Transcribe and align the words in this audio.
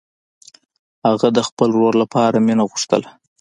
هغې 1.07 1.29
د 1.33 1.39
خپل 1.47 1.69
ورور 1.73 1.93
لپاره 2.03 2.43
مینه 2.45 2.63
غوښتله 2.69 3.09